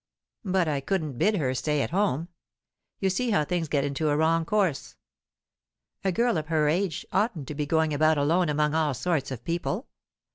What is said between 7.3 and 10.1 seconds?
to be going about alone among all sorts of people.